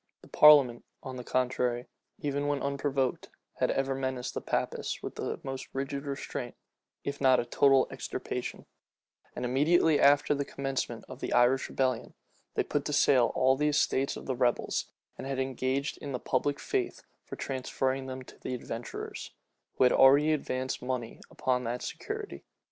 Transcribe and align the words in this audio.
The 0.23 0.27
parliament, 0.27 0.83
on 1.03 1.17
the 1.17 1.23
contrary, 1.23 1.85
even 2.17 2.47
when 2.47 2.59
unprovoked, 2.63 3.29
had 3.59 3.69
ever 3.69 3.93
menaced 3.93 4.33
the 4.33 4.41
Papists 4.41 5.03
with 5.03 5.13
the 5.13 5.39
most 5.43 5.67
rigid 5.73 6.07
restraint, 6.07 6.55
if 7.03 7.21
not 7.21 7.39
a 7.39 7.45
total 7.45 7.87
extirpation; 7.91 8.65
and 9.35 9.45
immediately 9.45 9.99
after 9.99 10.33
the 10.33 10.43
commencement 10.43 11.05
of 11.07 11.19
the 11.19 11.31
Irish 11.33 11.69
rebellion, 11.69 12.15
they 12.55 12.63
put 12.63 12.83
to 12.85 12.93
sale 12.93 13.31
all 13.35 13.55
the 13.55 13.67
estates 13.69 14.17
of 14.17 14.25
the 14.25 14.35
rebels, 14.35 14.87
and 15.19 15.27
had 15.27 15.37
engaged 15.37 15.99
the 16.01 16.19
public 16.19 16.59
faith 16.59 17.03
for 17.23 17.35
transferring 17.35 18.07
them 18.07 18.23
to 18.23 18.39
the 18.39 18.55
adventurers, 18.55 19.29
who 19.75 19.83
had 19.83 19.93
already 19.93 20.33
advanced 20.33 20.81
money 20.81 21.21
upon 21.29 21.63
that 21.63 21.83
security. 21.83 22.43